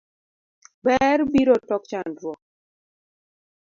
Ber 0.85 1.19
biro 1.33 1.55
tok 1.69 1.83
chandruo. 1.91 2.33